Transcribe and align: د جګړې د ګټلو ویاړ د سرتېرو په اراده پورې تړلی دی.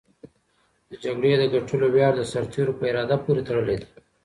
د 0.89 0.91
جګړې 1.03 1.31
د 1.37 1.43
ګټلو 1.53 1.85
ویاړ 1.91 2.13
د 2.17 2.21
سرتېرو 2.31 2.77
په 2.79 2.83
اراده 2.91 3.17
پورې 3.25 3.41
تړلی 3.47 3.75
دی. 3.81 3.89